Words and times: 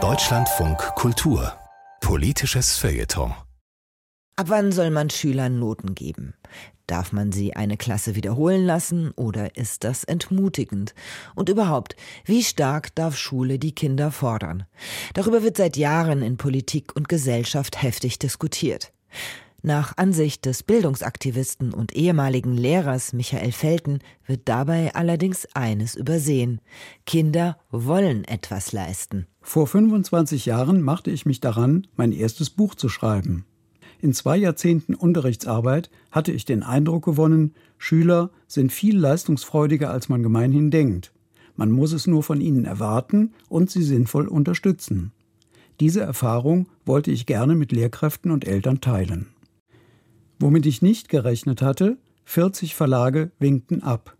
Deutschlandfunk 0.00 0.78
Kultur 0.94 1.52
Politisches 2.00 2.76
Feuilleton 2.76 3.34
Ab 4.36 4.46
wann 4.50 4.70
soll 4.70 4.90
man 4.90 5.10
Schülern 5.10 5.58
Noten 5.58 5.96
geben? 5.96 6.34
Darf 6.86 7.10
man 7.12 7.32
sie 7.32 7.56
eine 7.56 7.76
Klasse 7.76 8.14
wiederholen 8.14 8.64
lassen 8.64 9.10
oder 9.16 9.56
ist 9.56 9.82
das 9.82 10.04
entmutigend? 10.04 10.94
Und 11.34 11.48
überhaupt, 11.48 11.96
wie 12.24 12.44
stark 12.44 12.94
darf 12.94 13.16
Schule 13.16 13.58
die 13.58 13.74
Kinder 13.74 14.12
fordern? 14.12 14.66
Darüber 15.14 15.42
wird 15.42 15.56
seit 15.56 15.76
Jahren 15.76 16.22
in 16.22 16.36
Politik 16.36 16.94
und 16.94 17.08
Gesellschaft 17.08 17.82
heftig 17.82 18.20
diskutiert. 18.20 18.92
Nach 19.68 19.98
Ansicht 19.98 20.46
des 20.46 20.62
Bildungsaktivisten 20.62 21.74
und 21.74 21.94
ehemaligen 21.94 22.56
Lehrers 22.56 23.12
Michael 23.12 23.52
Felten 23.52 23.98
wird 24.26 24.48
dabei 24.48 24.94
allerdings 24.94 25.46
eines 25.52 25.94
übersehen. 25.94 26.62
Kinder 27.04 27.58
wollen 27.70 28.24
etwas 28.24 28.72
leisten. 28.72 29.26
Vor 29.42 29.66
25 29.66 30.46
Jahren 30.46 30.80
machte 30.80 31.10
ich 31.10 31.26
mich 31.26 31.40
daran, 31.40 31.86
mein 31.96 32.12
erstes 32.12 32.48
Buch 32.48 32.76
zu 32.76 32.88
schreiben. 32.88 33.44
In 34.00 34.14
zwei 34.14 34.38
Jahrzehnten 34.38 34.94
Unterrichtsarbeit 34.94 35.90
hatte 36.10 36.32
ich 36.32 36.46
den 36.46 36.62
Eindruck 36.62 37.04
gewonnen, 37.04 37.52
Schüler 37.76 38.30
sind 38.46 38.72
viel 38.72 38.96
leistungsfreudiger, 38.96 39.90
als 39.90 40.08
man 40.08 40.22
gemeinhin 40.22 40.70
denkt. 40.70 41.12
Man 41.56 41.70
muss 41.72 41.92
es 41.92 42.06
nur 42.06 42.22
von 42.22 42.40
ihnen 42.40 42.64
erwarten 42.64 43.34
und 43.50 43.70
sie 43.70 43.82
sinnvoll 43.82 44.28
unterstützen. 44.28 45.12
Diese 45.78 46.00
Erfahrung 46.00 46.70
wollte 46.86 47.10
ich 47.10 47.26
gerne 47.26 47.54
mit 47.54 47.70
Lehrkräften 47.70 48.30
und 48.30 48.46
Eltern 48.46 48.80
teilen. 48.80 49.26
Womit 50.38 50.66
ich 50.66 50.82
nicht 50.82 51.08
gerechnet 51.08 51.62
hatte, 51.62 51.98
40 52.24 52.74
Verlage 52.74 53.32
winkten 53.38 53.82
ab. 53.82 54.16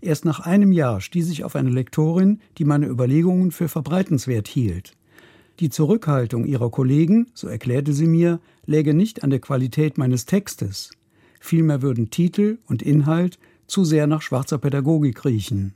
Erst 0.00 0.26
nach 0.26 0.40
einem 0.40 0.72
Jahr 0.72 1.00
stieß 1.00 1.30
ich 1.30 1.44
auf 1.44 1.56
eine 1.56 1.70
Lektorin, 1.70 2.40
die 2.58 2.64
meine 2.64 2.86
Überlegungen 2.86 3.50
für 3.50 3.68
verbreitenswert 3.68 4.48
hielt. 4.48 4.92
Die 5.60 5.70
Zurückhaltung 5.70 6.44
ihrer 6.44 6.70
Kollegen, 6.70 7.28
so 7.32 7.48
erklärte 7.48 7.94
sie 7.94 8.06
mir, 8.06 8.40
läge 8.66 8.92
nicht 8.92 9.22
an 9.22 9.30
der 9.30 9.38
Qualität 9.38 9.96
meines 9.96 10.26
Textes. 10.26 10.90
Vielmehr 11.40 11.80
würden 11.80 12.10
Titel 12.10 12.58
und 12.66 12.82
Inhalt 12.82 13.38
zu 13.66 13.84
sehr 13.84 14.06
nach 14.06 14.20
schwarzer 14.20 14.58
Pädagogik 14.58 15.24
riechen. 15.24 15.74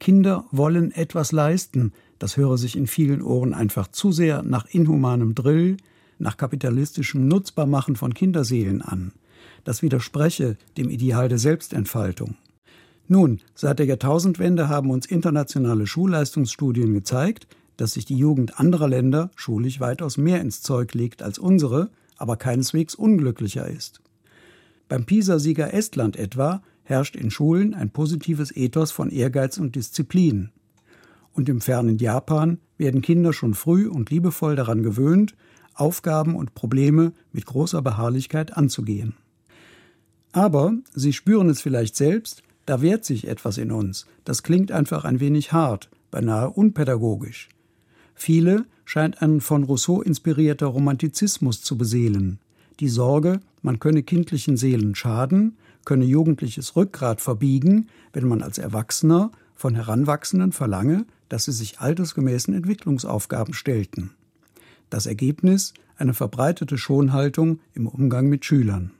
Kinder 0.00 0.46
wollen 0.50 0.90
etwas 0.90 1.30
leisten, 1.30 1.92
das 2.18 2.36
höre 2.36 2.58
sich 2.58 2.76
in 2.76 2.86
vielen 2.86 3.22
Ohren 3.22 3.54
einfach 3.54 3.88
zu 3.88 4.10
sehr 4.10 4.42
nach 4.42 4.66
inhumanem 4.66 5.34
Drill, 5.34 5.76
nach 6.20 6.36
kapitalistischem 6.36 7.26
Nutzbarmachen 7.26 7.96
von 7.96 8.14
Kinderseelen 8.14 8.82
an. 8.82 9.12
Das 9.64 9.82
widerspreche 9.82 10.56
dem 10.76 10.88
Ideal 10.88 11.28
der 11.28 11.38
Selbstentfaltung. 11.38 12.36
Nun, 13.08 13.40
seit 13.54 13.78
der 13.78 13.86
Jahrtausendwende 13.86 14.68
haben 14.68 14.90
uns 14.90 15.06
internationale 15.06 15.86
Schulleistungsstudien 15.86 16.94
gezeigt, 16.94 17.48
dass 17.76 17.94
sich 17.94 18.04
die 18.04 18.16
Jugend 18.16 18.60
anderer 18.60 18.88
Länder 18.88 19.30
schulisch 19.34 19.80
weitaus 19.80 20.16
mehr 20.16 20.40
ins 20.40 20.62
Zeug 20.62 20.94
legt 20.94 21.22
als 21.22 21.38
unsere, 21.38 21.90
aber 22.16 22.36
keineswegs 22.36 22.94
unglücklicher 22.94 23.66
ist. 23.66 24.00
Beim 24.88 25.06
PISA-Sieger 25.06 25.72
Estland 25.72 26.16
etwa 26.16 26.62
herrscht 26.82 27.16
in 27.16 27.30
Schulen 27.30 27.74
ein 27.74 27.90
positives 27.90 28.54
Ethos 28.54 28.90
von 28.90 29.10
Ehrgeiz 29.10 29.56
und 29.58 29.76
Disziplin. 29.76 30.50
Und 31.32 31.48
im 31.48 31.60
fernen 31.60 31.98
Japan 31.98 32.58
werden 32.76 33.00
Kinder 33.00 33.32
schon 33.32 33.54
früh 33.54 33.88
und 33.88 34.10
liebevoll 34.10 34.56
daran 34.56 34.82
gewöhnt, 34.82 35.34
Aufgaben 35.74 36.36
und 36.36 36.54
Probleme 36.54 37.12
mit 37.32 37.46
großer 37.46 37.82
Beharrlichkeit 37.82 38.56
anzugehen. 38.56 39.14
Aber 40.32 40.74
Sie 40.94 41.12
spüren 41.12 41.48
es 41.48 41.60
vielleicht 41.60 41.96
selbst, 41.96 42.42
da 42.66 42.82
wehrt 42.82 43.04
sich 43.04 43.26
etwas 43.26 43.58
in 43.58 43.72
uns. 43.72 44.06
Das 44.24 44.42
klingt 44.42 44.70
einfach 44.70 45.04
ein 45.04 45.20
wenig 45.20 45.52
hart, 45.52 45.90
beinahe 46.10 46.50
unpädagogisch. 46.50 47.48
Viele 48.14 48.66
scheint 48.84 49.22
ein 49.22 49.40
von 49.40 49.64
Rousseau 49.64 50.02
inspirierter 50.02 50.66
Romantizismus 50.66 51.62
zu 51.62 51.78
beseelen. 51.78 52.38
Die 52.78 52.88
Sorge, 52.88 53.40
man 53.62 53.78
könne 53.78 54.02
kindlichen 54.02 54.56
Seelen 54.56 54.94
schaden, 54.94 55.56
könne 55.84 56.04
jugendliches 56.04 56.76
Rückgrat 56.76 57.20
verbiegen, 57.20 57.88
wenn 58.12 58.28
man 58.28 58.42
als 58.42 58.58
Erwachsener 58.58 59.32
von 59.54 59.74
Heranwachsenden 59.74 60.52
verlange, 60.52 61.06
dass 61.28 61.44
sie 61.44 61.52
sich 61.52 61.80
altersgemäßen 61.80 62.54
Entwicklungsaufgaben 62.54 63.54
stellten. 63.54 64.10
Das 64.90 65.06
Ergebnis 65.06 65.72
eine 65.96 66.14
verbreitete 66.14 66.76
Schonhaltung 66.76 67.60
im 67.74 67.86
Umgang 67.86 68.28
mit 68.28 68.44
Schülern. 68.44 68.90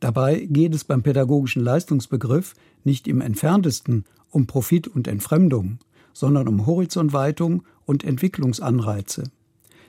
Dabei 0.00 0.46
geht 0.50 0.74
es 0.74 0.84
beim 0.84 1.02
pädagogischen 1.02 1.62
Leistungsbegriff 1.62 2.54
nicht 2.84 3.08
im 3.08 3.20
entferntesten 3.20 4.04
um 4.30 4.46
Profit 4.46 4.88
und 4.88 5.08
Entfremdung, 5.08 5.78
sondern 6.12 6.48
um 6.48 6.66
Horizontweitung 6.66 7.62
und 7.86 8.04
Entwicklungsanreize. 8.04 9.24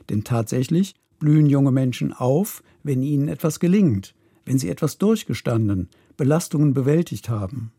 Denn 0.09 0.23
tatsächlich 0.23 0.95
blühen 1.19 1.47
junge 1.47 1.71
Menschen 1.71 2.13
auf, 2.13 2.63
wenn 2.83 3.01
ihnen 3.01 3.27
etwas 3.27 3.59
gelingt, 3.59 4.13
wenn 4.45 4.59
sie 4.59 4.69
etwas 4.69 4.97
durchgestanden, 4.97 5.89
Belastungen 6.15 6.73
bewältigt 6.73 7.29
haben. 7.29 7.71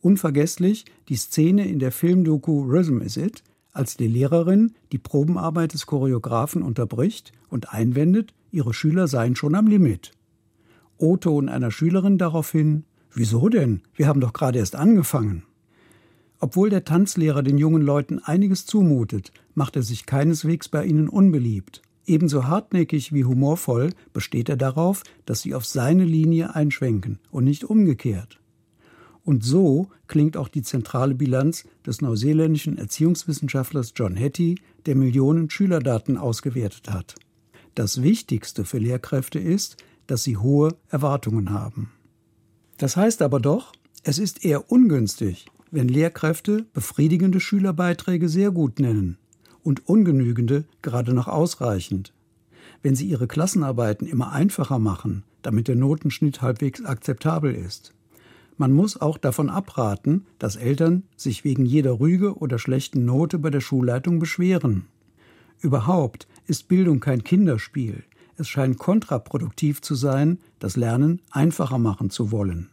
Unvergesslich 0.00 0.84
die 1.08 1.16
Szene 1.16 1.66
in 1.66 1.78
der 1.78 1.92
Filmdoku 1.92 2.62
Rhythm 2.64 3.00
Is 3.00 3.16
It, 3.16 3.42
als 3.72 3.96
die 3.96 4.06
Lehrerin 4.06 4.72
die 4.92 4.98
Probenarbeit 4.98 5.74
des 5.74 5.86
Choreografen 5.86 6.62
unterbricht 6.62 7.32
und 7.48 7.72
einwendet, 7.72 8.34
ihre 8.50 8.74
Schüler 8.74 9.08
seien 9.08 9.34
schon 9.34 9.54
am 9.54 9.66
Limit. 9.66 10.12
O-Ton 10.98 11.48
einer 11.48 11.70
Schülerin 11.70 12.18
daraufhin, 12.18 12.84
wieso 13.12 13.48
denn? 13.48 13.82
Wir 13.94 14.06
haben 14.06 14.20
doch 14.20 14.32
gerade 14.32 14.58
erst 14.58 14.76
angefangen. 14.76 15.44
Obwohl 16.38 16.70
der 16.70 16.84
Tanzlehrer 16.84 17.42
den 17.42 17.56
jungen 17.56 17.82
Leuten 17.82 18.18
einiges 18.18 18.66
zumutet, 18.66 19.32
macht 19.54 19.76
er 19.76 19.82
sich 19.82 20.06
keineswegs 20.06 20.68
bei 20.68 20.84
ihnen 20.84 21.08
unbeliebt. 21.08 21.82
Ebenso 22.04 22.48
hartnäckig 22.48 23.12
wie 23.12 23.24
humorvoll 23.24 23.90
besteht 24.12 24.48
er 24.48 24.56
darauf, 24.56 25.04
dass 25.24 25.42
sie 25.42 25.54
auf 25.54 25.64
seine 25.64 26.04
Linie 26.04 26.54
einschwenken 26.54 27.20
und 27.30 27.44
nicht 27.44 27.64
umgekehrt. 27.64 28.41
Und 29.24 29.44
so 29.44 29.88
klingt 30.08 30.36
auch 30.36 30.48
die 30.48 30.62
zentrale 30.62 31.14
Bilanz 31.14 31.64
des 31.86 32.00
neuseeländischen 32.00 32.78
Erziehungswissenschaftlers 32.78 33.92
John 33.94 34.16
Hattie, 34.16 34.56
der 34.86 34.96
Millionen 34.96 35.48
Schülerdaten 35.48 36.16
ausgewertet 36.16 36.90
hat. 36.90 37.14
Das 37.74 38.02
Wichtigste 38.02 38.64
für 38.64 38.78
Lehrkräfte 38.78 39.38
ist, 39.38 39.76
dass 40.06 40.24
sie 40.24 40.36
hohe 40.36 40.76
Erwartungen 40.88 41.50
haben. 41.50 41.90
Das 42.78 42.96
heißt 42.96 43.22
aber 43.22 43.38
doch, 43.38 43.72
es 44.02 44.18
ist 44.18 44.44
eher 44.44 44.70
ungünstig, 44.70 45.46
wenn 45.70 45.88
Lehrkräfte 45.88 46.66
befriedigende 46.74 47.40
Schülerbeiträge 47.40 48.28
sehr 48.28 48.50
gut 48.50 48.80
nennen 48.80 49.16
und 49.62 49.88
ungenügende 49.88 50.64
gerade 50.82 51.14
noch 51.14 51.28
ausreichend. 51.28 52.12
Wenn 52.82 52.96
sie 52.96 53.06
ihre 53.06 53.28
Klassenarbeiten 53.28 54.08
immer 54.08 54.32
einfacher 54.32 54.80
machen, 54.80 55.22
damit 55.42 55.68
der 55.68 55.76
Notenschnitt 55.76 56.42
halbwegs 56.42 56.84
akzeptabel 56.84 57.54
ist. 57.54 57.94
Man 58.62 58.70
muss 58.70 58.96
auch 58.96 59.18
davon 59.18 59.50
abraten, 59.50 60.24
dass 60.38 60.54
Eltern 60.54 61.02
sich 61.16 61.42
wegen 61.42 61.66
jeder 61.66 61.98
Rüge 61.98 62.36
oder 62.36 62.60
schlechten 62.60 63.04
Note 63.04 63.40
bei 63.40 63.50
der 63.50 63.60
Schulleitung 63.60 64.20
beschweren. 64.20 64.86
Überhaupt 65.60 66.28
ist 66.46 66.68
Bildung 66.68 67.00
kein 67.00 67.24
Kinderspiel. 67.24 68.04
Es 68.36 68.48
scheint 68.48 68.78
kontraproduktiv 68.78 69.82
zu 69.82 69.96
sein, 69.96 70.38
das 70.60 70.76
Lernen 70.76 71.20
einfacher 71.32 71.78
machen 71.78 72.10
zu 72.10 72.30
wollen. 72.30 72.68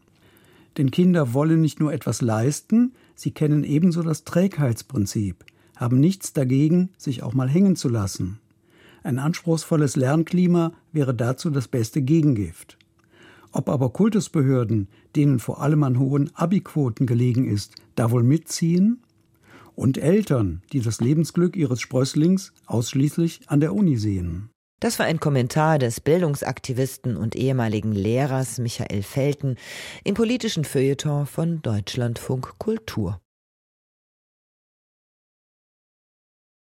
Denn 0.77 0.91
Kinder 0.91 1.33
wollen 1.33 1.59
nicht 1.59 1.79
nur 1.79 1.91
etwas 1.91 2.21
leisten, 2.21 2.94
sie 3.16 3.31
kennen 3.31 3.63
ebenso 3.63 4.03
das 4.03 4.25
Trägheitsprinzip, 4.25 5.44
haben 5.75 6.00
nichts 6.00 6.33
dagegen, 6.33 6.89
sich 7.00 7.23
auch 7.23 7.33
mal 7.33 7.50
hängen 7.50 7.75
zu 7.75 7.89
lassen. 7.89 8.38
Ein 9.01 9.17
anspruchsvolles 9.17 9.95
Lernklima 9.95 10.71
wäre 10.91 11.16
dazu 11.16 11.50
das 11.50 11.67
beste 11.67 12.03
Gegengift. 12.03 12.77
Ob 13.52 13.70
aber 13.70 13.90
Kultusbehörden, 13.90 14.88
denen 15.16 15.40
vor 15.40 15.62
allem 15.62 15.84
an 15.84 15.98
hohen 15.98 16.30
Abiquoten 16.36 17.08
gelegen 17.08 17.46
ist, 17.46 17.76
da 17.96 18.12
wohl 18.12 18.24
mitziehen? 18.24 19.02
Und 19.76 19.98
Eltern, 19.98 20.62
die 20.74 20.82
das 20.82 21.00
Lebensglück 21.00 21.56
ihres 21.56 21.81
Sprösslings 21.81 22.54
ausschließlich 22.66 23.42
an 23.48 23.60
der 23.60 23.74
Uni 23.74 23.98
sehen. 23.98 24.50
Das 24.81 24.98
war 25.00 25.06
ein 25.06 25.19
Kommentar 25.19 25.78
des 25.78 26.00
Bildungsaktivisten 26.00 27.18
und 27.18 27.36
ehemaligen 27.36 27.92
Lehrers 27.92 28.60
Michael 28.60 29.04
Felten 29.04 29.56
im 30.04 30.13
politischen 30.13 30.63
Feuilleton 30.63 31.25
von 31.25 31.62
Deutschlandfunk 31.62 32.57
Kultur. 32.60 33.19